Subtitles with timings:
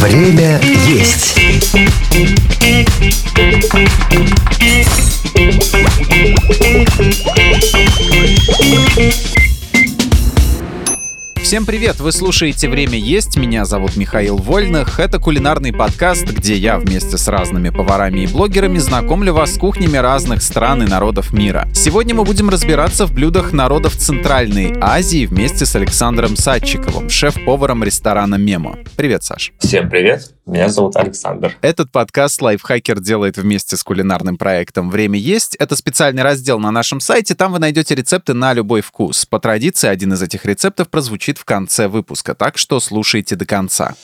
[0.00, 1.34] Время есть.
[11.48, 11.98] Всем привет!
[11.98, 13.38] Вы слушаете «Время есть».
[13.38, 15.00] Меня зовут Михаил Вольных.
[15.00, 19.96] Это кулинарный подкаст, где я вместе с разными поварами и блогерами знакомлю вас с кухнями
[19.96, 21.66] разных стран и народов мира.
[21.72, 28.34] Сегодня мы будем разбираться в блюдах народов Центральной Азии вместе с Александром Садчиковым, шеф-поваром ресторана
[28.34, 28.76] «Мемо».
[28.98, 29.54] Привет, Саш.
[29.58, 30.37] Всем привет!
[30.48, 31.54] Меня зовут Александр.
[31.60, 35.54] Этот подкаст лайфхакер делает вместе с кулинарным проектом «Время есть».
[35.56, 37.34] Это специальный раздел на нашем сайте.
[37.34, 39.26] Там вы найдете рецепты на любой вкус.
[39.26, 43.94] По традиции, один из этих рецептов прозвучит в конце выпуска, так что слушайте до конца.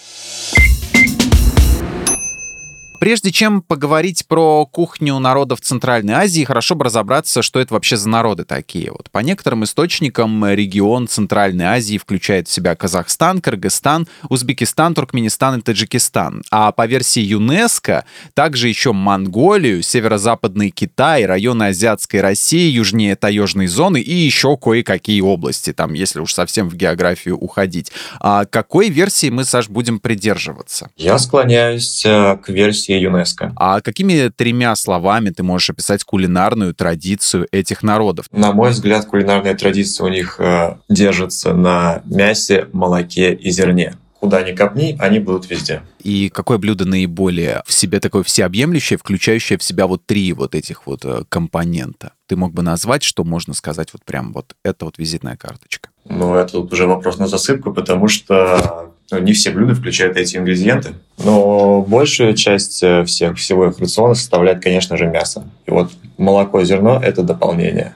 [3.05, 8.09] Прежде чем поговорить про кухню народов Центральной Азии, хорошо бы разобраться, что это вообще за
[8.09, 8.91] народы такие.
[8.91, 15.61] Вот по некоторым источникам регион Центральной Азии включает в себя Казахстан, Кыргызстан, Узбекистан, Туркменистан и
[15.61, 16.45] Таджикистан.
[16.51, 24.01] А по версии ЮНЕСКо также еще Монголию, северо-западный Китай, районы Азиатской России, южнее таежной зоны
[24.01, 27.93] и еще кое-какие области, там, если уж совсем в географию уходить.
[28.19, 30.89] А какой версии мы, Саш, будем придерживаться?
[30.97, 33.53] Я склоняюсь э, к версии ЮНЕСКо.
[33.57, 38.27] А какими тремя словами ты можешь описать кулинарную традицию этих народов?
[38.33, 43.95] На мой взгляд, кулинарная традиция у них э, держится на мясе, молоке и зерне.
[44.21, 45.83] Куда ни копни, они будут везде.
[46.03, 50.87] И какое блюдо наиболее в себе такое всеобъемлющее, включающее в себя вот три вот этих
[50.87, 52.13] вот э, компонента?
[52.27, 55.91] Ты мог бы назвать, что можно сказать вот прям вот это вот визитная карточка?
[56.07, 60.37] Ну, это тут уже вопрос на засыпку, потому что ну, не все блюда включают эти
[60.37, 60.95] ингредиенты.
[61.23, 65.49] Но большая часть э, всех, всего их рациона составляет, конечно же, мясо.
[65.67, 67.95] И вот молоко и зерно– это дополнение.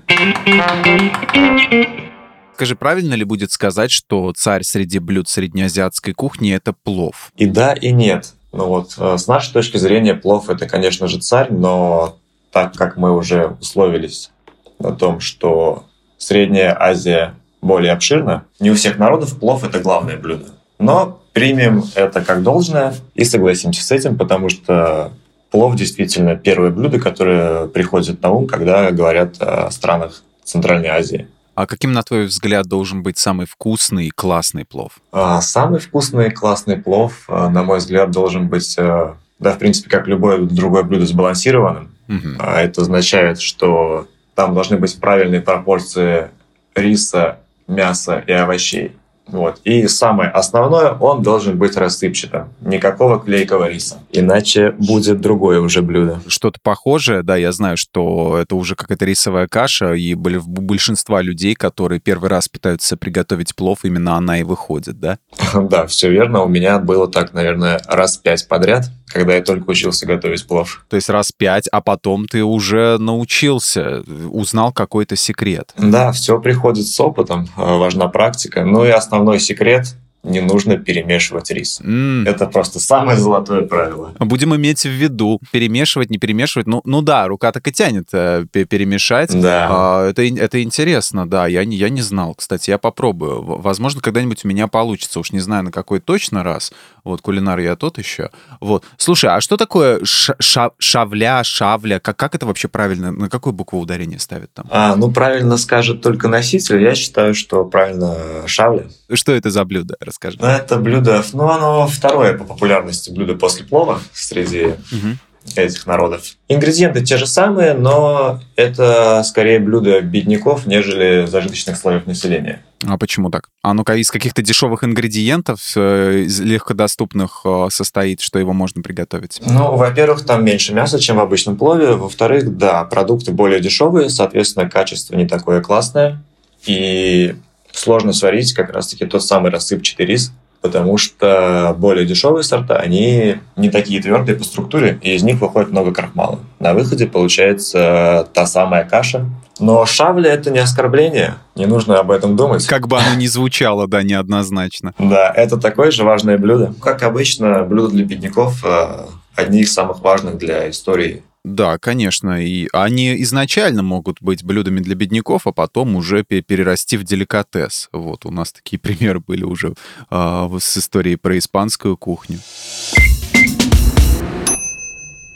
[2.55, 7.33] Скажи, правильно ли будет сказать, что царь среди блюд среднеазиатской кухни– это плов?
[7.37, 8.34] И да, и нет.
[8.53, 12.19] Ну вот, э, с нашей точки зрения, плов– это, конечно же, царь, но
[12.53, 14.31] так как мы уже условились
[14.78, 15.84] на том, что
[16.19, 20.47] Средняя Азия более обширна, не у всех народов плов– это главное блюдо.
[20.78, 25.12] Но примем это как должное и согласимся с этим, потому что
[25.50, 31.28] плов действительно первое блюдо, которое приходит на ум, когда говорят о странах Центральной Азии.
[31.55, 34.93] А каким, на твой взгляд, должен быть самый вкусный и классный плов?
[35.11, 39.59] А, самый вкусный и классный плов, а, на мой взгляд, должен быть, а, да, в
[39.59, 41.91] принципе, как любое другое блюдо, сбалансированным.
[42.09, 42.43] Угу.
[42.43, 44.06] Это означает, что
[44.37, 46.28] там должны быть правильные пропорции
[46.77, 48.93] риса, мяса и овощей.
[49.28, 49.61] Вот.
[49.65, 52.49] И самое основное, он должен быть рассыпчатым.
[52.61, 53.99] Никакого клейкого риса.
[54.12, 56.21] Иначе будет другое уже блюдо.
[56.27, 62.00] Что-то похожее, да, я знаю, что это уже какая-то рисовая каша, и большинства людей, которые
[62.00, 65.19] первый раз пытаются приготовить плов, именно она и выходит, да?
[65.69, 66.43] Да, все верно.
[66.43, 70.84] У меня было так, наверное, раз пять подряд когда я только учился готовить плов.
[70.89, 75.72] То есть раз пять, а потом ты уже научился, узнал какой-то секрет.
[75.78, 78.65] Да, все приходит с опытом, э, важна практика.
[78.65, 81.81] Ну и основной секрет не нужно перемешивать рис.
[81.81, 82.29] Mm.
[82.29, 84.12] Это просто самое золотое правило.
[84.19, 86.67] Будем иметь в виду, перемешивать, не перемешивать.
[86.67, 89.31] Ну, ну да, рука так и тянет э, перемешать.
[89.41, 89.69] Да.
[89.71, 91.47] А, это, это интересно, да.
[91.47, 93.43] Я не, я не знал, кстати, я попробую.
[93.43, 95.21] Возможно, когда-нибудь у меня получится.
[95.21, 96.73] Уж не знаю, на какой точно раз.
[97.05, 98.31] Вот, кулинар я тот еще.
[98.61, 98.84] Вот.
[98.97, 100.34] Слушай, а что такое ша
[100.78, 102.01] шавля, шавля?
[102.01, 103.12] Как, как это вообще правильно?
[103.12, 104.67] На какую букву ударение ставят там?
[104.71, 106.83] А, ну, правильно скажет только носитель.
[106.83, 108.89] Я считаю, что правильно шавля.
[109.13, 109.97] Что это за блюдо?
[110.01, 110.39] Расскажи.
[110.41, 115.17] Ну, это блюдо, ну, оно второе по популярности блюдо после плова среди угу.
[115.57, 116.23] этих народов.
[116.49, 122.63] Ингредиенты те же самые, но это скорее блюдо бедняков, нежели зажиточных слоев населения.
[122.87, 123.49] А почему так?
[123.63, 129.41] А ну-ка, из каких-то дешевых ингредиентов, э, из легкодоступных э, состоит, что его можно приготовить?
[129.45, 131.95] Ну, во-первых, там меньше мяса, чем в обычном плове.
[131.95, 136.23] Во-вторых, да, продукты более дешевые, соответственно, качество не такое классное.
[136.67, 137.35] И
[137.73, 143.71] сложно сварить как раз-таки тот самый рассыпчатый рис, потому что более дешевые сорта, они не
[143.71, 146.41] такие твердые по структуре, и из них выходит много крахмала.
[146.59, 149.27] На выходе получается та самая каша.
[149.60, 152.65] Но шавля– это не оскорбление, не нужно об этом думать.
[152.66, 154.95] Как бы оно ни звучало, да, неоднозначно.
[154.98, 156.75] Да, это такое же важное блюдо.
[156.81, 159.07] Как обычно, блюдо для бедняков э,–
[159.39, 162.45] одни из самых важных для истории да, конечно.
[162.45, 167.89] И они изначально могут быть блюдами для бедняков, а потом уже перерасти в деликатес.
[167.92, 169.74] Вот у нас такие примеры были уже
[170.10, 172.39] э, с историей про испанскую кухню.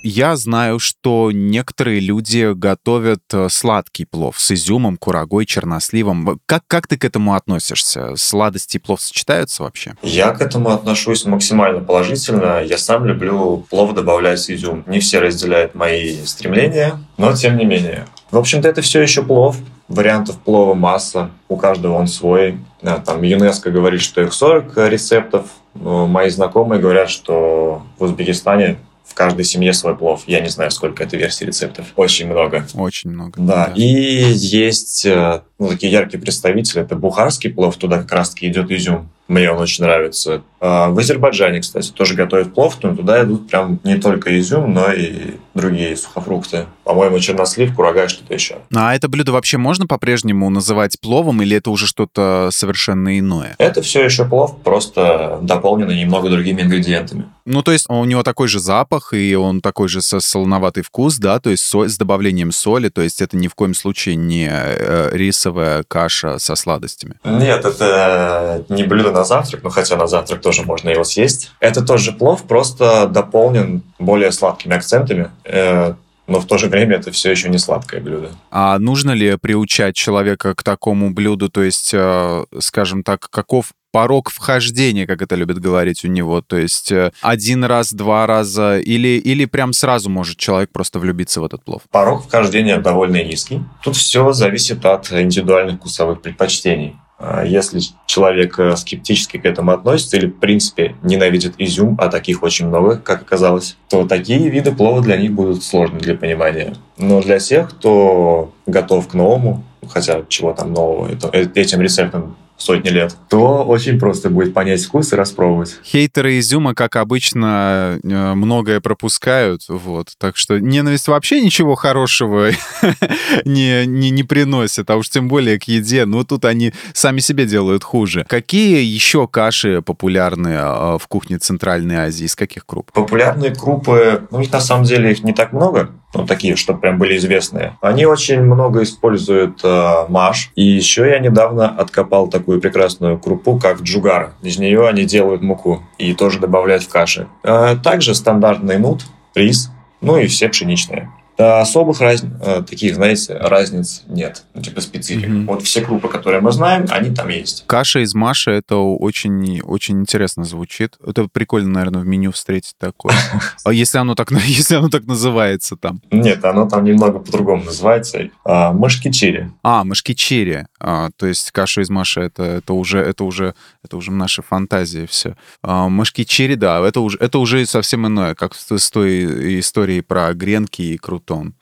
[0.02, 6.40] Я знаю, что некоторые люди готовят э, сладкий плов с изюмом, курагой, черносливом.
[6.46, 8.16] Как, как ты к этому относишься?
[8.16, 9.94] Сладости и плов сочетаются вообще?
[10.02, 12.62] Я к этому отношусь максимально положительно.
[12.64, 14.82] Я сам люблю плов добавлять изюм.
[14.88, 18.06] Не все разделяют мои стремления, но тем не менее.
[18.32, 19.56] В общем-то, это все еще плов.
[19.86, 21.30] Вариантов плова масса.
[21.48, 22.58] У каждого он свой.
[22.80, 25.46] Там ЮНЕСКО говорит, что их 40 рецептов.
[25.74, 30.22] Но мои знакомые говорят, что в Узбекистане в каждой семье свой плов.
[30.26, 31.86] Я не знаю, сколько это версий рецептов.
[31.96, 32.66] Очень много.
[32.74, 33.32] Очень много.
[33.36, 33.66] Да.
[33.66, 33.72] да.
[33.74, 36.82] И есть э, ну, такие яркие представители.
[36.82, 39.10] Это бухарский плов, туда как раз-таки идет изюм.
[39.28, 40.42] Мне он очень нравится.
[40.64, 44.92] А в Азербайджане, кстати, тоже готовят плов, но туда идут прям не только изюм, но
[44.92, 46.66] и другие сухофрукты.
[46.84, 48.58] По-моему, чернослив, курага и что-то еще.
[48.72, 53.56] А это блюдо вообще можно по-прежнему называть пловом или это уже что-то совершенно иное?
[53.58, 57.24] Это все еще плов, просто дополнено немного другими ингредиентами.
[57.44, 61.16] Ну, то есть у него такой же запах, и он такой же со солоноватый вкус,
[61.16, 64.48] да, то есть соль, с добавлением соли, то есть это ни в коем случае не
[64.48, 67.14] э, рисовая каша со сладостями.
[67.24, 71.52] Нет, это не блюдо на завтрак, ну хотя на завтрак тоже можно его съесть.
[71.60, 75.94] Это тоже плов, просто дополнен более сладкими акцентами э,
[76.26, 78.30] но в то же время это все еще не сладкое блюдо.
[78.50, 84.30] А нужно ли приучать человека к такому блюду, то есть, э, скажем так, каков порог
[84.30, 89.18] вхождения, как это любят говорить у него, то есть э, один раз, два раза, или,
[89.18, 91.82] или прям сразу может человек просто влюбиться в этот плов?
[91.90, 93.60] Порог вхождения довольно низкий.
[93.82, 96.96] Тут все зависит от индивидуальных вкусовых предпочтений.
[97.24, 102.42] А если человек э, скептически к этому относится или, в принципе, ненавидит изюм, а таких
[102.42, 106.74] очень много, как оказалось, то такие виды плова для них будут сложны для понимания.
[106.98, 112.88] Но для тех, кто готов к новому, хотя чего там нового, э, этим рецептом сотни
[112.88, 115.76] лет, то очень просто будет понять вкус и распробовать.
[115.84, 120.12] Хейтеры изюма, как обычно, э, многое пропускают, вот.
[120.18, 122.50] Так что ненависть вообще ничего хорошего
[123.44, 126.04] не, не, не приносит, а уж тем более к еде.
[126.04, 128.24] Ну, тут они сами себе делают хуже.
[128.28, 132.24] Какие еще каши популярны э, в кухне Центральной Азии?
[132.24, 132.92] Из каких круп?
[132.92, 136.98] Популярные крупы, ну, их на самом деле их не так много ну, такие, чтобы прям
[136.98, 137.76] были известные.
[137.80, 140.50] Они очень много используют э, маш.
[140.54, 144.32] И еще я недавно откопал такую прекрасную крупу, как джугар.
[144.42, 147.28] Из нее они делают муку и тоже добавляют в каши.
[147.42, 149.70] Э, также стандартный нут, рис,
[150.00, 151.10] ну и все пшеничные.
[151.36, 152.24] Особых раз...
[152.40, 155.28] Э, таких, знаете, разниц нет, ну, типа специфик.
[155.28, 155.46] Mm-hmm.
[155.46, 157.64] Вот все крупы, которые мы знаем, они там есть.
[157.66, 160.96] Каша из Маши, это очень, очень интересно звучит.
[161.04, 163.14] Это прикольно, наверное, в меню встретить такое.
[163.64, 166.00] А если оно так, если оно так называется там?
[166.10, 168.28] Нет, оно там немного по-другому называется.
[168.44, 169.50] А, машкичири.
[169.62, 170.66] А, машкичири.
[170.80, 175.06] А, то есть каша из Маши, это, это уже, это уже, это уже наши фантазии
[175.06, 175.36] все.
[175.62, 180.82] А, машкичири, да, это уже, это уже совсем иное, как с той историей про гренки
[180.82, 181.54] и круто тон.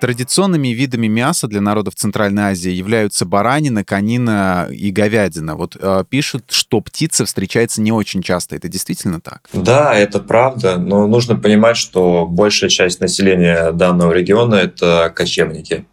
[0.00, 5.56] Традиционными видами мяса для народов Центральной Азии являются баранина, конина и говядина.
[5.56, 8.54] Вот э, пишут, что птица встречается не очень часто.
[8.54, 9.48] Это действительно так?
[9.52, 15.84] Да, это правда, но нужно понимать, что большая часть населения данного региона– это кочевники.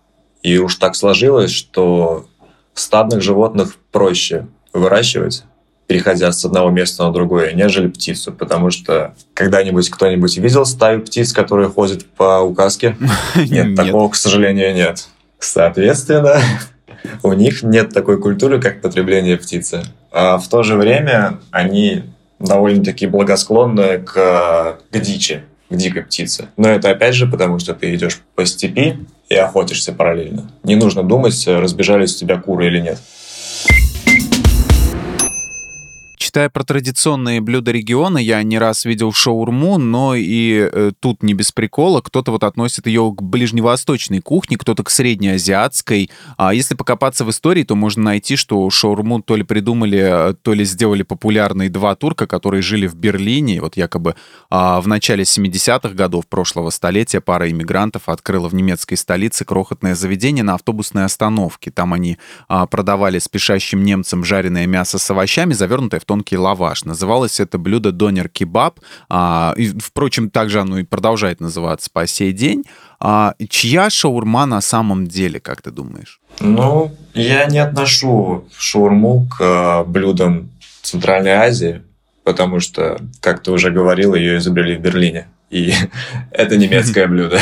[0.44, 2.28] И уж так сложилось, что
[2.76, 5.46] стадных животных проще выращивать,
[5.88, 11.32] переходя с одного места на другое, нежели птицу, потому что когда-нибудь кто-нибудь видел стаю птиц,
[11.32, 12.98] которые ходят по указке?
[13.36, 15.08] Нет, такого, к сожалению, нет.
[15.40, 16.40] Соответственно,
[17.24, 19.84] у них нет такой культуры, как потребление птицы.
[20.12, 22.04] А в то же время они
[22.40, 26.48] довольно-таки благосклонны к, к дичи, к дикой птице.
[26.58, 28.98] Но это опять же потому, что ты идешь по степи
[29.30, 30.52] и охотишься параллельно.
[30.64, 33.00] Не нужно думать, разбежались у тебя куры или нет.
[36.36, 41.34] Читая про традиционные блюда региона, я не раз видел шаурму, но и э, тут не
[41.34, 42.02] без прикола.
[42.02, 46.10] Кто-то вот относит ее к ближневосточной кухне, кто-то к среднеазиатской.
[46.36, 50.66] А если покопаться в истории, то можно найти, что шаурму то ли придумали, то ли
[50.66, 53.62] сделали популярные два турка, которые жили в Берлине.
[53.62, 54.16] Вот якобы
[54.50, 60.44] а, в начале 70-х годов прошлого столетия пара иммигрантов открыла в немецкой столице крохотное заведение
[60.44, 61.72] на автобусной остановке.
[61.72, 62.18] Там они
[62.50, 66.86] а, продавали спешащим немцам жареное мясо с овощами, завернутое в тонкий тонкий лаваш.
[66.86, 68.80] Называлось это блюдо донер-кебаб.
[69.10, 72.64] А, и, впрочем, также оно и продолжает называться по сей день.
[73.00, 76.20] А, чья шаурма на самом деле, как ты думаешь?
[76.40, 80.50] Ну, я не отношу шаурму к а, блюдам
[80.82, 81.82] Центральной Азии,
[82.24, 85.28] потому что, как ты уже говорил, ее изобрели в Берлине.
[85.52, 85.74] И
[86.32, 87.40] это немецкое блюдо.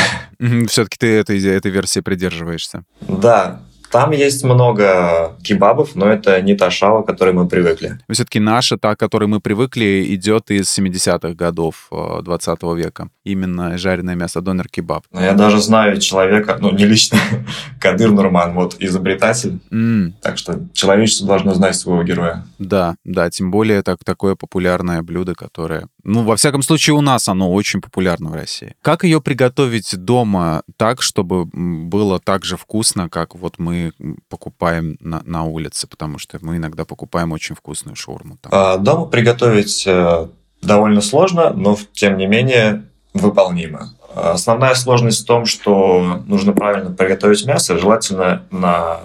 [0.68, 2.84] Все-таки ты этой, этой версии придерживаешься.
[3.00, 3.60] Да,
[3.90, 7.98] Там есть много кебабов, но это не та шава, к которой мы привыкли.
[8.10, 13.08] Все-таки наша, та, к которой мы привыкли, идет из 70-х годов 20 э, века.
[13.24, 15.04] Именно жареное мясо, донер-кебаб.
[15.12, 17.18] Я даже знаю человека, ну, не лично,
[17.80, 19.60] Кадыр Нурман, вот, изобретатель.
[19.70, 20.12] Mm.
[20.20, 22.44] Так что человечество должно знать своего героя.
[22.58, 25.88] Да, да, тем более так, такое популярное блюдо, которое...
[26.04, 28.74] Ну, во всяком случае, у нас оно очень популярно в России.
[28.82, 33.92] Как ее приготовить дома так, чтобы было так же вкусно, как вот мы
[34.28, 38.36] покупаем на, на улице, потому что мы иногда покупаем очень вкусную шаурму.
[38.40, 38.52] Там.
[38.54, 40.28] А, дома приготовить э,
[40.62, 42.84] довольно сложно, но тем не менее
[43.14, 43.94] выполнимо.
[44.14, 49.00] Основная сложность в том, что нужно правильно приготовить мясо, желательно на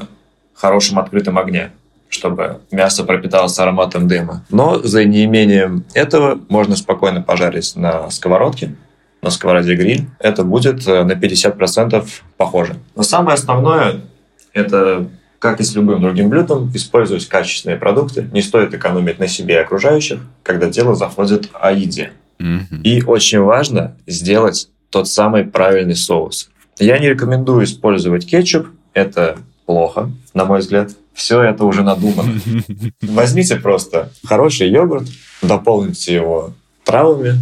[0.53, 1.71] хорошем открытом огне
[2.09, 4.43] чтобы мясо пропиталось ароматом дыма.
[4.49, 8.75] Но за неимением этого можно спокойно пожарить на сковородке,
[9.21, 10.07] на сковороде гриль.
[10.19, 12.05] Это будет э, на 50%
[12.37, 12.77] похоже.
[12.95, 14.01] Но самое основное
[14.53, 15.07] это,
[15.39, 18.27] как и с любым другим блюдом, использовать качественные продукты.
[18.31, 22.11] Не стоит экономить на себе и окружающих, когда дело заходит о еде.
[22.39, 22.81] Mm-hmm.
[22.83, 26.49] И очень важно сделать тот самый правильный соус.
[26.79, 28.67] Я не рекомендую использовать кетчуп.
[28.93, 29.37] Это
[29.69, 30.89] плохо, на мой взгляд.
[31.13, 32.41] Все это уже надумано.
[33.03, 35.07] Возьмите просто хороший йогурт,
[35.43, 37.35] дополните его травами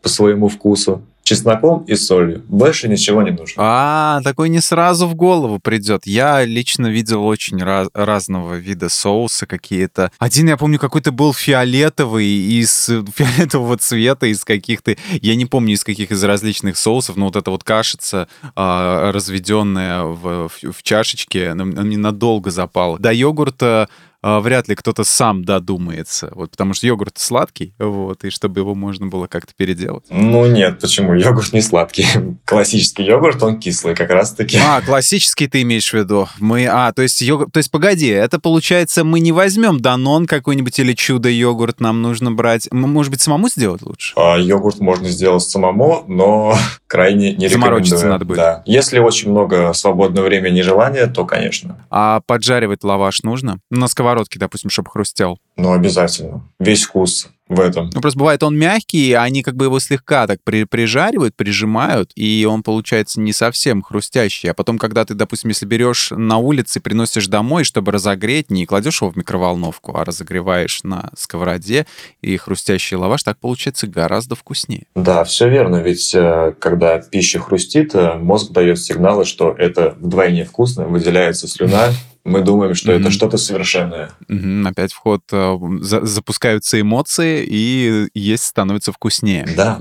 [0.00, 2.42] по своему вкусу, чесноком и солью.
[2.48, 3.54] Больше ничего не нужно.
[3.58, 6.06] А, такой не сразу в голову придет.
[6.06, 10.10] Я лично видел очень раз, разного вида соуса какие-то.
[10.18, 14.96] Один, я помню, какой-то был фиолетовый, из фиолетового цвета, из каких-то...
[15.20, 20.04] Я не помню, из каких из различных соусов, но вот эта вот кашица, а, разведенная
[20.04, 22.98] в, в, в чашечке, она мне надолго запала.
[22.98, 23.88] До йогурта
[24.22, 29.06] вряд ли кто-то сам додумается, вот, потому что йогурт сладкий, вот, и чтобы его можно
[29.06, 30.04] было как-то переделать.
[30.10, 31.14] Ну нет, почему?
[31.14, 32.06] Йогурт не сладкий.
[32.44, 34.58] Классический йогурт, он кислый как раз-таки.
[34.58, 36.28] А, классический ты имеешь в виду?
[36.38, 40.78] Мы, а, то есть йогурт, то есть погоди, это получается мы не возьмем Данон какой-нибудь
[40.78, 44.14] или чудо-йогурт, нам нужно брать, может быть, самому сделать лучше?
[44.16, 46.56] А, йогурт можно сделать самому, но
[46.86, 48.36] крайне не Заморочиться надо будет.
[48.38, 48.62] Да.
[48.66, 51.84] Если очень много свободного времени и желания, то, конечно.
[51.90, 53.58] А поджаривать лаваш нужно?
[53.70, 55.38] На сковородке, допустим, чтобы хрустел?
[55.56, 56.42] Ну, обязательно.
[56.58, 57.90] Весь вкус в этом.
[57.94, 62.46] Ну, просто бывает он мягкий, они как бы его слегка так при, прижаривают, прижимают, и
[62.48, 64.50] он получается не совсем хрустящий.
[64.50, 69.00] А потом, когда ты, допустим, если берешь на улице, приносишь домой, чтобы разогреть, не кладешь
[69.00, 71.86] его в микроволновку, а разогреваешь на сковороде,
[72.20, 74.84] и хрустящий лаваш, так получается гораздо вкуснее.
[74.94, 80.44] Да, все верно, ведь э, когда пища хрустит, э, мозг дает сигналы, что это вдвойне
[80.44, 81.92] вкусно, выделяется слюна,
[82.28, 83.00] мы думаем, что mm-hmm.
[83.00, 84.10] это что-то совершенное.
[84.28, 84.68] Mm-hmm.
[84.68, 89.48] Опять вход э, за, запускаются эмоции, и есть становится вкуснее.
[89.56, 89.80] Да.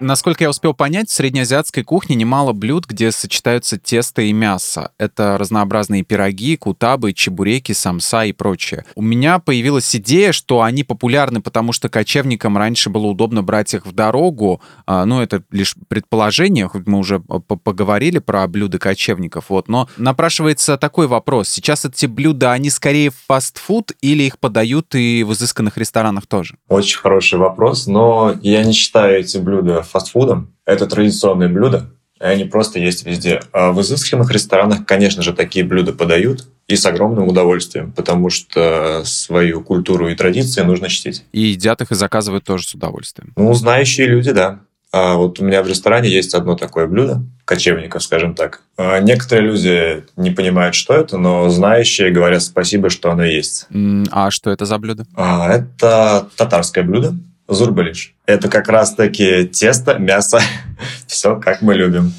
[0.00, 4.92] Насколько я успел понять, в среднеазиатской кухне немало блюд, где сочетаются тесто и мясо.
[4.96, 8.86] Это разнообразные пироги, кутабы, чебуреки, самса и прочее.
[8.94, 13.84] У меня появилась идея, что они популярны, потому что кочевникам раньше было удобно брать их
[13.84, 14.62] в дорогу.
[14.86, 19.50] А, ну, это лишь предположение, хоть мы уже поговорили про блюда кочевников.
[19.50, 19.68] Вот.
[19.68, 21.50] Но напрашивается такой вопрос.
[21.50, 26.56] Сейчас эти блюда, они скорее фастфуд или их подают и в изысканных ресторанах тоже?
[26.68, 30.54] Очень хороший вопрос, но я не считаю эти блюда фастфудом.
[30.64, 33.42] Это традиционные блюда, и они просто есть везде.
[33.52, 39.02] А в изысканных ресторанах, конечно же, такие блюда подают, и с огромным удовольствием, потому что
[39.04, 41.24] свою культуру и традиции нужно чтить.
[41.32, 43.32] И едят их и заказывают тоже с удовольствием.
[43.36, 44.60] Ну, знающие люди, да.
[44.92, 48.62] А вот у меня в ресторане есть одно такое блюдо, кочевников, скажем так.
[48.76, 53.66] А некоторые люди не понимают, что это, но знающие говорят спасибо, что оно есть.
[54.10, 55.06] А что это за блюдо?
[55.14, 57.14] А, это татарское блюдо
[57.54, 58.14] зурбалиш.
[58.26, 60.40] Это как раз-таки тесто, мясо,
[61.06, 62.12] все как мы любим.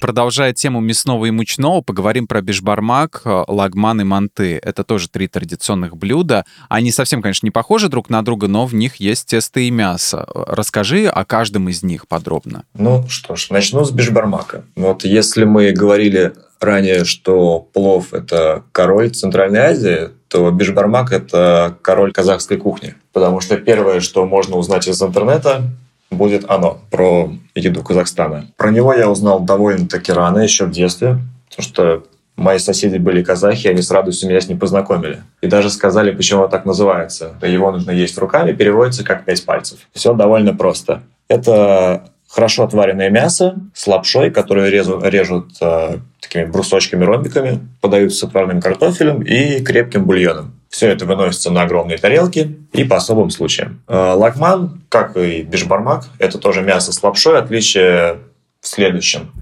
[0.00, 4.60] Продолжая тему мясного и мучного, поговорим про бешбармак, э, лагман и манты.
[4.62, 6.44] Это тоже три традиционных блюда.
[6.68, 10.24] Они совсем, конечно, не похожи друг на друга, но в них есть тесто и мясо.
[10.34, 12.62] Расскажи о каждом из них подробно.
[12.74, 14.62] Ну что ж, начну с бешбармака.
[14.76, 22.12] Вот если мы говорили ранее, что плов– это король Центральной Азии, то бишбармак– это король
[22.12, 22.94] казахской кухни.
[23.12, 25.62] Потому что первое, что можно узнать из интернета,
[26.10, 28.46] будет оно, про еду Казахстана.
[28.56, 31.18] Про него я узнал довольно-таки рано, еще в детстве,
[31.50, 32.04] потому что
[32.36, 35.22] мои соседи были казахи, они с радостью меня с ним познакомили.
[35.42, 37.34] И даже сказали, почему он так называется.
[37.42, 39.80] Его нужно есть руками, переводится как пять пальцев.
[39.92, 41.02] Все довольно просто.
[41.28, 48.60] Это хорошо отваренное мясо с лапшой, которую резу, режут э, такими брусочками-ромбиками, подают с отварным
[48.60, 50.57] картофелем и крепким бульоном.
[50.68, 53.82] Все это выносится на огромные тарелки и по особым случаям.
[53.88, 57.38] Э, лакман, как и бешбармак, это тоже мясо с лапшой.
[57.38, 58.18] Отличие
[58.60, 59.32] в следующем.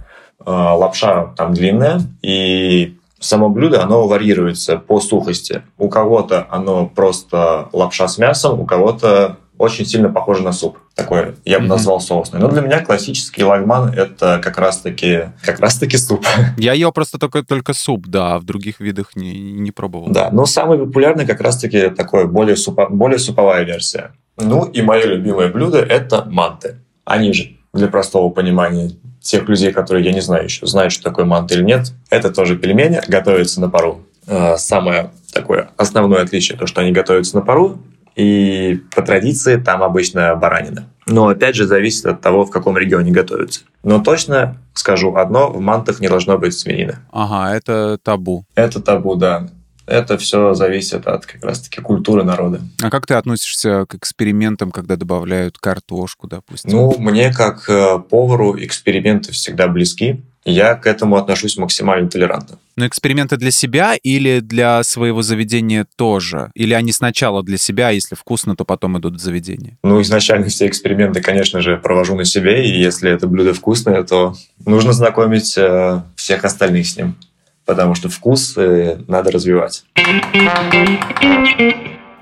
[0.46, 5.62] А, лапша там длинная, и само блюдо, оно варьируется по сухости.
[5.78, 10.78] У кого-то оно просто лапша с мясом, у кого-то очень сильно похоже на суп.
[10.94, 12.40] Такой, я бы назвал соусный.
[12.40, 16.26] Но для меня классический лагман это как раз-таки как раз-таки суп.
[16.56, 20.08] Я ел просто только, только суп, да, а в других видах не, не пробовал.
[20.08, 24.12] Да, но самый популярный как раз-таки такой более, супа, более суповая версия.
[24.38, 26.76] Ну и мое любимое блюдо это манты.
[27.04, 31.24] Они же, для простого понимания, тех людей, которые, я не знаю еще, знают, что такое
[31.24, 34.02] манты или нет, это тоже пельмени, готовятся на пару.
[34.26, 37.78] А, самое такое основное отличие, то, что они готовятся на пару,
[38.16, 40.88] и по традиции там обычно баранина.
[41.06, 43.60] Но опять же зависит от того, в каком регионе готовятся.
[43.84, 46.96] Но точно скажу одно, в мантах не должно быть свинины.
[47.12, 48.44] Ага, это табу.
[48.56, 49.48] Это табу, да.
[49.86, 52.60] Это все зависит от как раз-таки культуры народа.
[52.82, 56.72] А как ты относишься к экспериментам, когда добавляют картошку, допустим?
[56.72, 62.58] Ну, мне как э, повару эксперименты всегда близки я к этому отношусь максимально толерантно.
[62.76, 66.50] Но эксперименты для себя или для своего заведения тоже?
[66.54, 69.76] Или они сначала для себя, а если вкусно, то потом идут в заведение?
[69.82, 74.34] Ну, изначально все эксперименты, конечно же, провожу на себе, и если это блюдо вкусное, то
[74.64, 77.16] нужно знакомить э, всех остальных с ним,
[77.64, 79.84] потому что вкус э, надо развивать.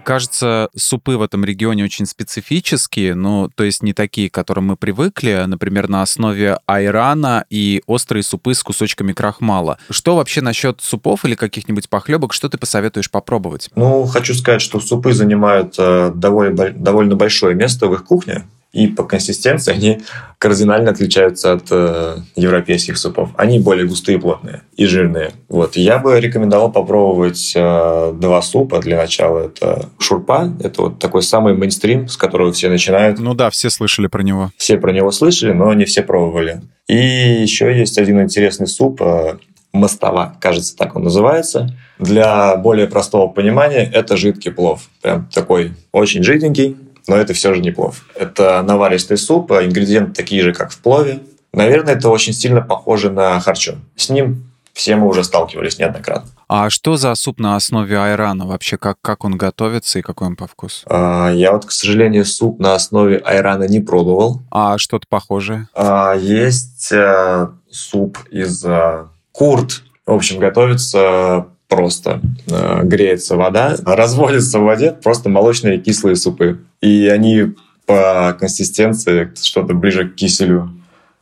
[0.04, 4.76] Кажется, супы в этом регионе очень специфические, ну, то есть не такие, к которым мы
[4.76, 9.78] привыкли, например, на основе айрана и острые супы с кусочками крахмала.
[9.90, 13.70] Что вообще насчет супов или каких-нибудь похлебок, что ты посоветуешь попробовать?
[13.74, 18.88] Ну, хочу сказать, что супы занимают э, довольно, довольно большое место в их кухне и
[18.88, 20.00] по консистенции они
[20.38, 23.30] кардинально отличаются от э, европейских супов.
[23.36, 25.30] Они более густые, плотные и жирные.
[25.48, 25.76] Вот.
[25.76, 29.46] Я бы рекомендовал попробовать э, два супа для начала.
[29.46, 33.20] Это шурпа, это вот такой самый мейнстрим, с которого все начинают.
[33.20, 34.50] Ну да, все слышали про него.
[34.56, 36.60] Все про него слышали, но не все пробовали.
[36.88, 39.36] И еще есть один интересный суп, э,
[39.72, 41.76] мостова, кажется, так он называется.
[41.98, 44.88] Для более простого понимания, это жидкий плов.
[45.00, 46.76] Прям такой очень жиденький,
[47.06, 48.04] но это все же не плов.
[48.14, 51.20] Это наваристый суп, а ингредиенты такие же, как в плове.
[51.52, 53.74] Наверное, это очень сильно похоже на харчо.
[53.96, 54.44] С ним
[54.74, 56.28] все мы уже сталкивались неоднократно.
[56.48, 58.44] А что за суп на основе айрана?
[58.44, 60.84] Вообще, как, как он готовится и какой он по вкусу?
[60.86, 64.42] А, я вот, к сожалению, суп на основе айрана не пробовал.
[64.50, 65.68] А что-то похожее?
[65.74, 69.84] А, есть а, суп из а, курт.
[70.06, 76.60] В общем, готовится просто э, греется вода, разводится в воде просто молочные кислые супы.
[76.80, 80.70] И они по консистенции что-то ближе к киселю.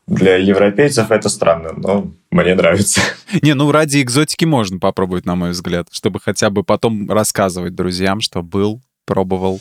[0.06, 3.00] Для европейцев это странно, но мне нравится.
[3.40, 8.20] Не, ну ради экзотики можно попробовать, на мой взгляд, чтобы хотя бы потом рассказывать друзьям,
[8.20, 9.60] что был, пробовал.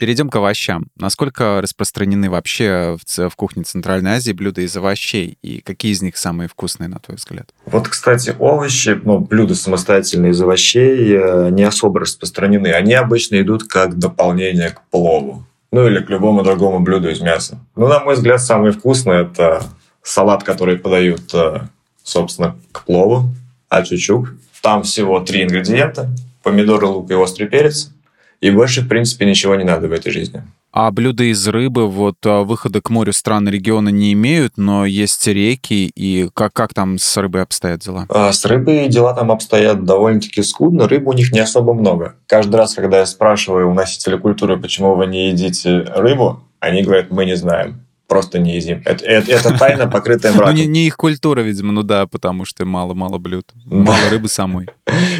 [0.00, 0.86] Перейдем к овощам.
[0.96, 5.36] Насколько распространены вообще в, в кухне Центральной Азии блюда из овощей?
[5.42, 7.50] И какие из них самые вкусные, на твой взгляд?
[7.66, 12.68] Вот, кстати, овощи, ну, блюда самостоятельные из овощей э, не особо распространены.
[12.68, 15.44] Они обычно идут как дополнение к плову.
[15.70, 17.58] Ну, или к любому другому блюду из мяса.
[17.76, 19.64] Ну, на мой взгляд, самое вкусное– это
[20.02, 21.60] салат, который подают, э,
[22.02, 23.24] собственно, к плову,
[23.68, 24.32] ачучук.
[24.62, 26.08] Там всего три ингредиента–
[26.42, 27.90] помидоры, лук и острый перец–
[28.40, 30.42] и больше, в принципе, ничего не надо в этой жизни.
[30.72, 35.26] А блюда из рыбы, вот а, выхода к морю страны региона не имеют, но есть
[35.26, 38.06] реки, и как, как там с рыбой обстоят дела?
[38.08, 42.14] А, с рыбой дела там обстоят довольно-таки скудно, рыбы у них не особо много.
[42.26, 47.10] Каждый раз, когда я спрашиваю у носителя культуры, почему вы не едите рыбу, они говорят,
[47.10, 48.82] мы не знаем просто не едим.
[48.84, 50.56] Это, это, это тайна, покрытая мраком.
[50.56, 53.52] Ну, не, не их культура, видимо, ну да, потому что мало-мало блюд.
[53.64, 54.66] Мало рыбы самой.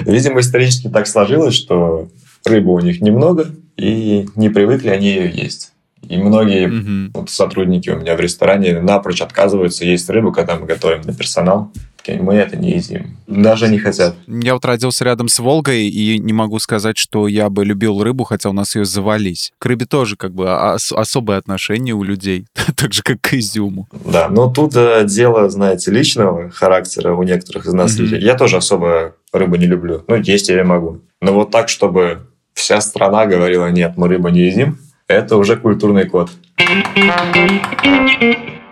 [0.05, 2.09] Видимо, исторически так сложилось, что
[2.45, 5.73] рыбы у них немного, и не привыкли они ее есть.
[6.09, 7.21] И многие угу.
[7.21, 11.71] вот, сотрудники у меня в ресторане напрочь отказываются есть рыбу, когда мы готовим для персонала.
[12.09, 13.19] Мы это не едим.
[13.27, 14.17] Даже не хотят.
[14.27, 18.25] Я вот родился рядом с Волгой, и не могу сказать, что я бы любил рыбу,
[18.25, 19.53] хотя у нас ее завались.
[19.59, 23.89] К рыбе тоже как бы ос- особое отношение у людей, так же, как к изюму.
[24.05, 28.21] Да, но тут э, дело, знаете, личного характера у некоторых из нас mm людей.
[28.21, 30.03] Я тоже особо рыбу не люблю.
[30.09, 31.03] Ну, есть я могу.
[31.21, 36.09] Но вот так, чтобы вся страна говорила, нет, мы рыбу не едим, это уже культурный
[36.09, 36.31] код.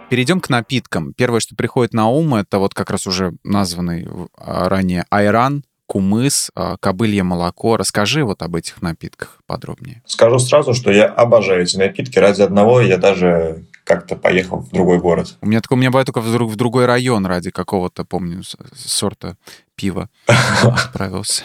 [0.09, 1.12] Перейдем к напиткам.
[1.12, 6.51] Первое, что приходит на ум, это вот как раз уже названный а, ранее айран, кумыс,
[6.55, 7.77] а, кобылье молоко.
[7.77, 10.03] Расскажи вот об этих напитках подробнее.
[10.07, 12.19] Скажу сразу, что я обожаю эти напитки.
[12.19, 15.37] Ради одного я даже как-то поехал в другой город.
[15.41, 18.43] У меня такое, у меня бывает только в, в другой район ради какого-то, помню,
[18.77, 19.37] сорта
[19.75, 20.11] пива
[20.62, 21.43] отправился.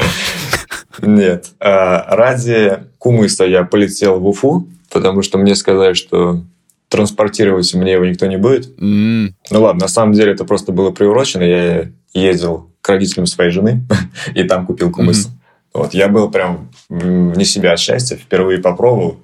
[1.01, 1.51] Нет.
[1.59, 6.41] А, ради кумыса я полетел в Уфу, потому что мне сказали, что
[6.89, 8.69] транспортировать мне его никто не будет.
[8.79, 11.41] М, Ну ладно, на самом деле это просто было приурочено.
[11.43, 13.83] Я ездил к родителям своей жены
[14.35, 15.29] и там купил кумыс.
[15.73, 19.17] Вот, я был прям не себя от счастья, впервые попробовал.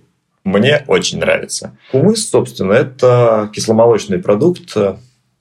[0.43, 1.75] Мне очень нравится.
[1.91, 4.95] Кумыс, собственно, это кисломолочный продукт, э,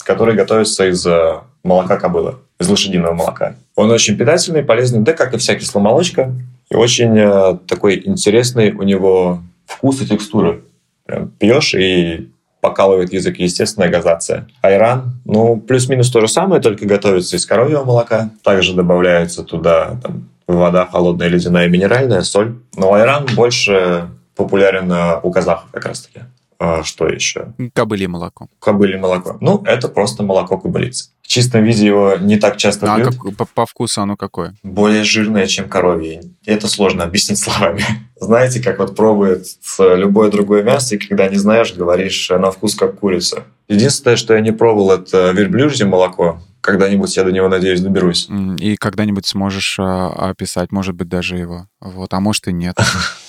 [0.04, 3.54] который готовится из э, молока кобылы, из лошадиного молока.
[3.76, 6.32] Он очень питательный, полезный, да, как и вся кисломолочка.
[6.70, 10.60] И очень э, такой интересный у него вкус и текстура.
[11.06, 14.48] Прям пьешь и покалывает язык, естественная газация.
[14.62, 18.30] Айран, ну, плюс-минус то же самое, только готовится из коровьего молока.
[18.42, 22.56] Также добавляется туда там, вода холодная, ледяная, минеральная, соль.
[22.76, 26.20] Но айран больше популярен э, у казахов как раз-таки.
[26.60, 27.54] А, что еще?
[27.72, 28.48] Кобылье молоко.
[28.58, 29.36] Кобылье молоко.
[29.40, 31.10] Ну, это просто молоко кобылицы.
[31.22, 33.14] В чистом виде его не так часто А пьют.
[33.16, 34.56] как- по, по вкусу оно какое?
[34.64, 36.22] Более жирное, чем коровье.
[36.44, 37.82] Это сложно объяснить словами.
[38.20, 39.46] Знаете, как вот пробует
[39.78, 43.44] любое другое мясо, и когда не знаешь, говоришь на вкус как курица.
[43.68, 46.40] Единственное, что я не пробовал, это верблюжье молоко.
[46.60, 48.28] Когда-нибудь я до него, надеюсь, доберусь.
[48.58, 51.68] И когда-нибудь сможешь а, описать, может быть, даже его.
[51.80, 52.76] Вот, а может и нет.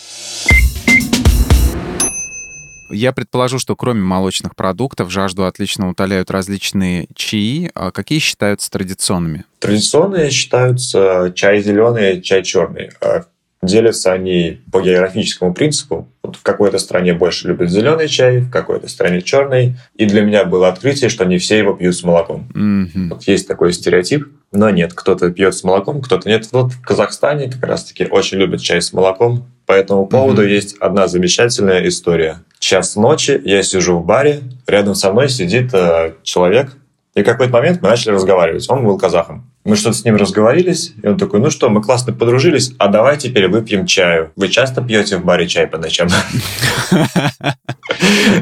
[2.90, 7.70] Я предположу, что кроме молочных продуктов жажду отлично утоляют различные чаи.
[7.76, 9.46] А Какие считаются традиционными?
[9.60, 12.90] Традиционные считаются чай зеленый, чай черный.
[13.02, 13.24] А
[13.62, 16.08] Делятся они по географическому принципу.
[16.24, 19.76] Вот в какой-то стране больше любят зеленый чай, в какой-то стране черный.
[19.96, 22.48] И для меня было открытие, что не все его пьют с молоком.
[22.54, 23.10] Мгм.
[23.10, 26.48] Вот есть такой стереотип, но нет, кто-то пьет с молоком, кто-то нет.
[26.54, 29.46] Вот в Казахстане как раз-таки очень любят чай с молоком.
[29.66, 30.52] По этому поводу Мгм.
[30.52, 32.42] есть одна замечательная история.
[32.60, 36.76] Час ночи, я сижу в баре, рядом со мной сидит э, человек,
[37.16, 38.70] и в какой-то момент мы начали разговаривать.
[38.70, 39.50] Он был казахом.
[39.66, 43.18] Мы что-то с ним разговорились, и он такой, ну что, мы классно подружились, а давай
[43.18, 44.32] теперь выпьем чаю.
[44.36, 46.08] Вы часто пьете в баре чай по ночам?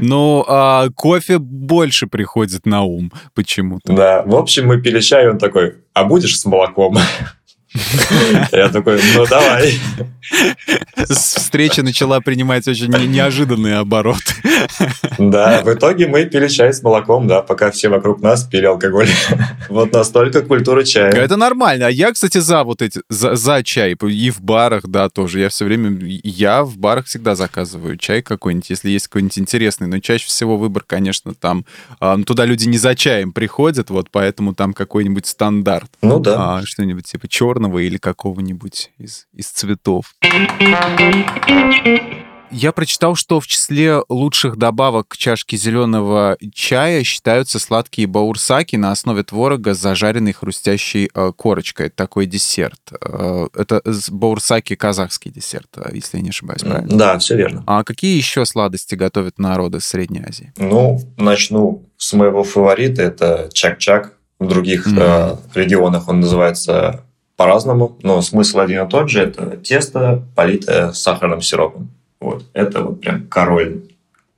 [0.01, 3.91] Ну, а кофе больше приходит на ум почему-то.
[3.91, 6.97] Да, в общем, мы пили чай, и он такой, а будешь с молоком?
[8.51, 9.73] Я такой, ну давай.
[11.09, 14.33] Встреча начала принимать очень не- неожиданные обороты.
[15.17, 19.09] Да, в итоге мы пили чай с молоком, да, пока все вокруг нас пили алкоголь.
[19.69, 21.11] Вот настолько культура чая.
[21.11, 21.87] Это нормально.
[21.87, 23.95] А я, кстати, за вот эти, за, за чай.
[24.01, 25.39] И в барах, да, тоже.
[25.39, 29.87] Я все время, я в барах всегда заказываю чай какой-нибудь, если есть какой-нибудь интересный.
[29.87, 31.65] Но чаще всего выбор, конечно, там,
[31.99, 35.89] а, ну, туда люди не за чаем приходят, вот поэтому там какой-нибудь стандарт.
[36.01, 36.57] Ну да.
[36.57, 40.13] А, что-нибудь типа черного или какого-нибудь из, из цветов.
[42.49, 48.91] Я прочитал, что в числе лучших добавок к чашке зеленого чая считаются сладкие баурсаки на
[48.91, 51.87] основе творога с зажаренной хрустящей э, корочкой.
[51.87, 52.79] Это такой десерт.
[53.01, 56.97] Э, это баурсаки казахский десерт, э, если я не ошибаюсь, правильно?
[56.97, 57.63] Да, все верно.
[57.67, 60.53] А какие еще сладости готовят народы Средней Азии?
[60.57, 64.13] Ну, начну с моего фаворита, это чак-чак.
[64.39, 67.06] В других э, регионах он называется
[67.37, 69.21] по-разному, но смысл один и тот же.
[69.21, 71.89] Это тесто, политое сахарным сиропом.
[72.19, 72.43] Вот.
[72.53, 73.83] Это вот прям король.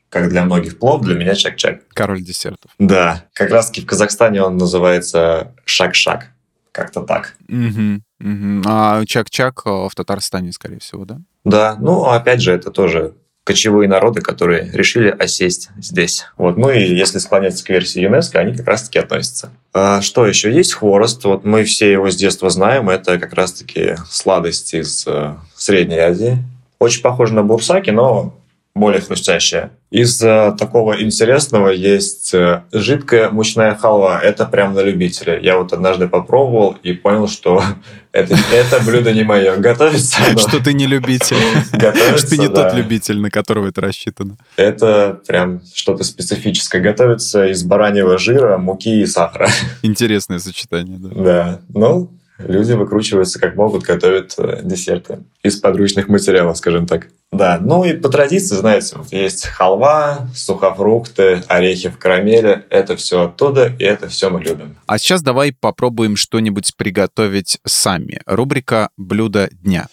[0.10, 1.82] Как для многих плов, для меня чак-чак.
[1.94, 2.72] Король десертов.
[2.80, 6.32] Да, как раз таки в Казахстане он называется шак-шак.
[6.72, 7.36] Как-то так.
[7.48, 8.64] Мгм, мгм.
[8.66, 11.20] А чак-чак э, в Татарстане, скорее всего, да?
[11.46, 13.14] Да, ну, опять же, это тоже
[13.50, 16.28] кочевые народы, которые решили осесть здесь.
[16.38, 16.56] Вот.
[16.56, 19.50] Ну и если склоняться к версии ЮНЕСКО, они как раз-таки относятся.
[19.74, 20.54] А что еще?
[20.54, 21.24] Есть хворост.
[21.24, 22.92] Вот мы все его с детства знаем.
[22.92, 26.38] Это как раз-таки сладость из э, Средней Азии.
[26.78, 28.39] Очень похоже на бурсаки, но
[28.80, 29.72] более хрустящая.
[29.92, 34.20] Из э, такого интересного есть э, жидкая мучная халва.
[34.22, 35.40] Это прям на любителя.
[35.40, 37.64] Я вот однажды попробовал и понял, что
[38.12, 39.56] это, это блюдо не мое.
[39.58, 41.38] Готовится оно- Что ты не любитель.
[41.74, 42.64] Готовится, Что ты не да.
[42.70, 44.38] тот любитель, на которого это рассчитано.
[44.58, 46.82] Это прям что-то специфическое.
[46.82, 49.50] Готовится из бараньего жира, муки и сахара.
[49.82, 51.10] Интересное сочетание, да.
[51.24, 51.60] Да.
[51.74, 57.08] Ну, люди выкручиваются как могут, готовят э, десерты из подручных материалов, скажем так.
[57.32, 62.66] Да, ну и по традиции, знаете, вот есть халва, сухофрукты, орехи в карамели.
[62.70, 64.78] Это все оттуда, и это все мы любим.
[64.88, 68.22] А сейчас давай попробуем что-нибудь приготовить сами.
[68.26, 69.88] Рубрика «Блюдо дня».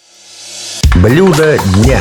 [1.02, 2.00] Блюдо дня.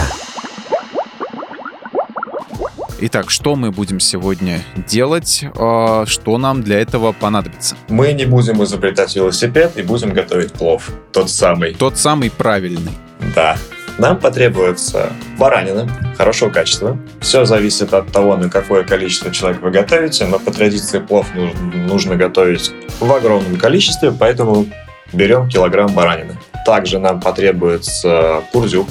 [2.98, 5.44] Итак, что мы будем сегодня делать?
[5.58, 7.76] А, Что нам для этого понадобится?
[7.90, 10.90] Мы не будем изобретать велосипед и будем готовить плов.
[11.12, 11.74] Тот самый.
[11.74, 12.94] Тот самый правильный.
[13.36, 13.58] Да.
[13.98, 16.98] Нам потребуется баранина хорошего качества.
[17.22, 21.60] Все зависит от того, на какое количество человек вы готовите, но по традиции плов нужно,
[21.88, 24.68] нужно готовить в огромном количестве, поэтому
[25.14, 26.38] берем килограмм баранины.
[26.66, 28.88] Также нам потребуется курдюк.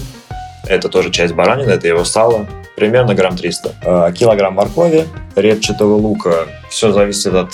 [0.66, 2.46] Это тоже часть баранины, это его сало.
[2.76, 3.74] примерно грамм 300.
[3.82, 5.04] Э, килограмм моркови,
[5.36, 6.46] репчатого лука.
[6.68, 7.52] Все зависит от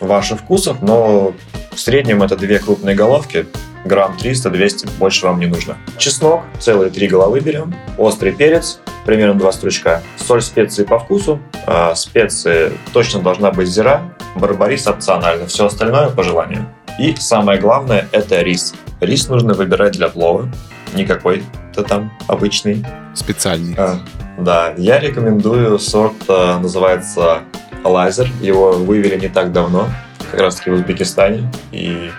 [0.00, 1.34] ваших вкусов, но
[1.72, 3.46] в среднем это две крупные головки,
[3.84, 5.76] грамм 300-200, больше вам не нужно.
[5.98, 11.94] Чеснок, целые три головы берем, острый перец, примерно два стручка, соль, специи по вкусу, а,
[11.94, 14.02] специи точно должна быть зира,
[14.36, 16.66] барбарис опционально, все остальное по желанию.
[16.98, 18.74] И самое главное– это рис.
[19.00, 20.48] Рис нужно выбирать для плова,
[20.94, 22.84] не какой-то там обычный.
[23.14, 23.74] Специальный.
[23.76, 24.00] А,
[24.38, 27.40] да, я рекомендую сорт, а, называется
[27.84, 28.28] лазер.
[28.40, 29.88] Его вывели не так давно,
[30.30, 31.50] как раз таки в Узбекистане.
[31.72, 32.10] И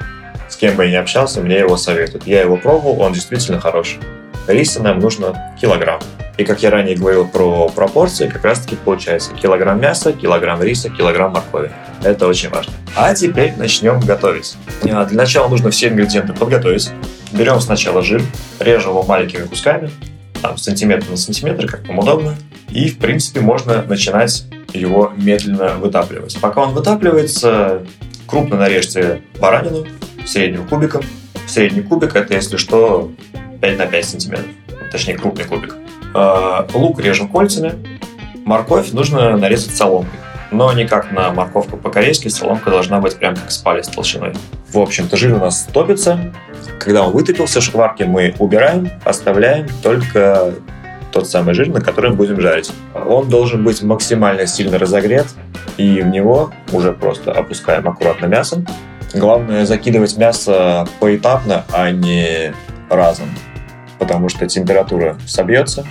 [0.48, 2.28] с кем бы я ни общался, мне его советуют.
[2.28, 4.00] Я его пробовал, он действительно хороший.
[4.48, 6.00] Риса нам нужно килограмм.
[6.38, 10.90] И как я ранее говорил про пропорции, как раз таки получается килограмм мяса, килограмм риса,
[10.90, 11.72] килограмм моркови.
[12.04, 12.74] Это очень важно.
[12.96, 14.56] А теперь начнем готовить.
[14.84, 16.92] А, для начала нужно все ингредиенты подготовить.
[17.38, 18.22] Берем сначала жир,
[18.60, 19.92] режем его маленькими кусками,
[20.42, 22.36] там, сантиметр на сантиметр, как вам удобно.
[22.70, 26.38] И, в принципе, можно начинать его медленно вытапливать.
[26.40, 27.86] Пока он вытапливается,
[28.26, 29.86] крупно нарежьте баранину
[30.26, 31.04] средним кубиком.
[31.48, 33.12] Средний кубик это, если что,
[33.62, 34.48] 5 на 5 сантиметров.
[34.92, 35.76] Точнее, крупный кубик.
[36.14, 37.74] А, лук режем кольцами.
[38.46, 40.20] Морковь нужно нарезать соломкой.
[40.56, 44.32] Но не как на морковку по-корейски, соломка должна быть прям как с палец толщиной.
[44.70, 46.32] В общем-то, жир у нас топится.
[46.80, 50.54] Когда он вытопился, шкварки мы убираем, оставляем только
[51.12, 52.72] тот самый жир, на котором будем жарить.
[52.94, 55.28] Он должен быть максимально сильно разогрет,
[55.76, 58.64] и в него уже просто опускаем аккуратно мясо.
[59.14, 62.54] Главное закидывать мясо поэтапно, а не
[62.90, 63.28] разом,
[64.00, 65.86] потому что температура собьется,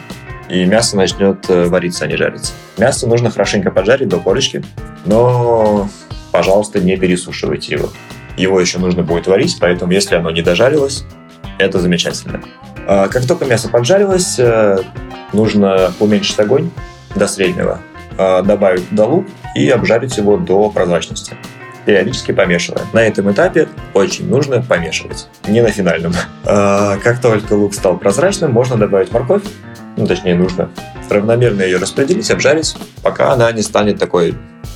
[0.55, 2.53] и мясо начнет э, вариться, а не жариться.
[2.79, 4.65] Мясо нужно хорошенько поджарить до корочки,
[5.05, 5.89] но,
[6.31, 7.89] пожалуйста, не пересушивайте его.
[8.37, 11.05] Его еще нужно будет варить, поэтому если оно не дожарилось,
[11.59, 12.41] это замечательно.
[12.87, 14.79] А как только мясо поджарилось, э,
[15.33, 16.71] нужно уменьшить огонь
[17.17, 17.81] до среднего,
[18.17, 21.37] а добавить туда лук и обжарить его до прозрачности
[21.85, 22.83] периодически помешивая.
[22.95, 26.15] На этом этапе очень нужно помешивать, не на финальном.
[26.47, 29.43] А, как только лук стал прозрачным, можно добавить морковь,
[29.97, 30.71] ну, точнее, нужно
[31.11, 34.35] равномерно ее распределить, обжарить, пока она не станет такой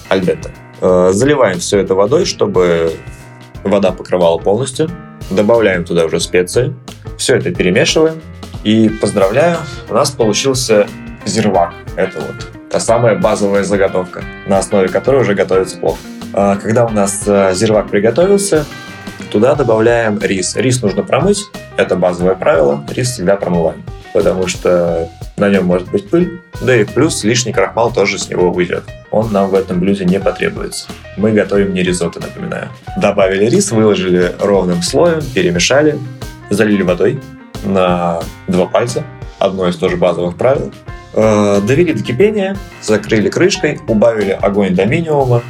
[0.08, 0.50] альдента.
[0.80, 2.92] А, заливаем все это водой, чтобы
[3.64, 4.90] вода покрывала полностью.
[5.30, 6.74] Добавляем туда уже специи.
[7.16, 8.20] Все это перемешиваем.
[8.64, 10.86] И поздравляю, у нас получился
[11.24, 11.74] зирвак.
[11.96, 15.98] Это вот та самая базовая заготовка, на основе которой уже готовится плов.
[16.32, 18.66] А, когда у нас э, зирвак приготовился,
[19.30, 20.54] туда добавляем рис.
[20.56, 23.82] Рис нужно промыть, это базовое правило, рис всегда промываем,
[24.18, 28.50] потому что на нем может быть пыль, да и плюс лишний крахмал тоже с него
[28.50, 28.82] уйдет.
[29.12, 30.88] Он нам в этом блюде не потребуется.
[31.16, 32.68] Мы готовим не ризотто, напоминаю.
[32.96, 35.96] Добавили рис, выложили ровным слоем, перемешали,
[36.50, 37.20] залили водой
[37.62, 39.04] на два пальца,
[39.38, 40.72] одно из тоже базовых правил.
[41.14, 45.44] Э, довели до кипения, закрыли крышкой, убавили огонь до минимума,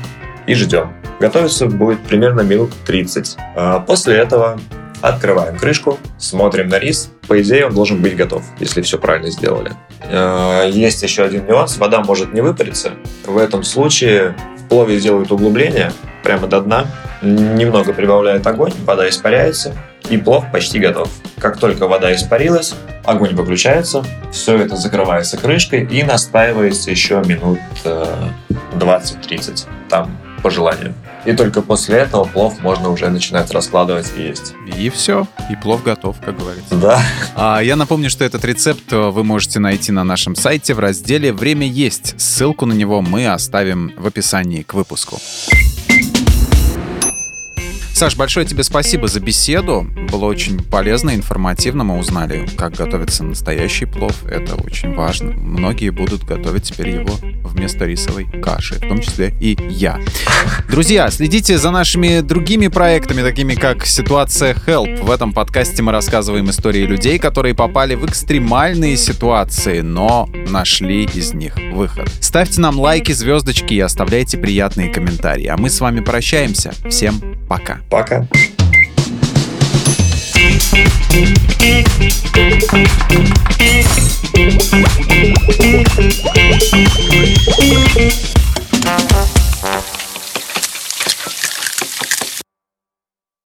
[0.47, 0.93] и ждем.
[1.21, 3.37] Готовиться будет примерно минут 30.
[3.57, 4.61] А после этого
[5.01, 7.11] открываем крышку, смотрим на рис.
[7.29, 9.73] По идее, он должен быть готов, если все правильно сделали.
[10.03, 11.77] А, есть еще один нюанс.
[11.77, 12.93] Вода может не выпариться.
[13.27, 16.87] В этом случае в плове сделают углубление прямо до дна.
[17.21, 19.75] Немного прибавляет огонь, вода испаряется,
[20.09, 21.11] и плов почти готов.
[21.39, 29.67] Как только вода испарилась, огонь выключается, все это закрывается крышкой и настаивается еще минут 20-30.
[29.67, 30.95] Э, Там по желанию.
[31.29, 34.55] И только после этого плов можно уже начинать раскладывать и есть.
[34.79, 36.75] И все, и плов готов, как говорится.
[36.77, 37.03] Да.
[37.37, 41.35] А я напомню, что этот рецепт э, вы можете найти на нашем сайте в разделе
[41.35, 42.19] «Время есть».
[42.19, 45.19] Ссылку на него мы оставим в описании к выпуску.
[47.99, 49.85] Саш, большое тебе спасибо за беседу.
[50.13, 51.83] Было очень полезно, информативно.
[51.83, 54.25] Мы узнали, как готовится настоящий плов.
[54.25, 55.33] Это очень важно.
[55.33, 59.99] Многие будут готовить теперь его вместо рисовой каши, в том числе и я.
[60.71, 65.03] Друзья, следите за нашими другими проектами, такими как «Ситуация Help».
[65.03, 71.35] В этом подкасте мы рассказываем истории людей, которые попали в экстремальные ситуации, но нашли из
[71.35, 72.09] них выход.
[72.21, 75.47] Ставьте нам лайки, звездочки и оставляйте приятные комментарии.
[75.47, 76.73] А мы с вами прощаемся.
[76.89, 77.81] Всем пока.
[77.89, 78.27] Пока.